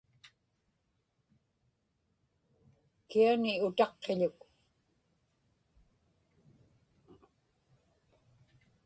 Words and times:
kiani 3.09 3.51
utaqqiḷuk 3.67 4.39